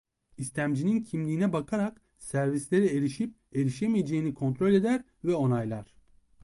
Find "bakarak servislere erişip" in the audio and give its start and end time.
1.53-3.33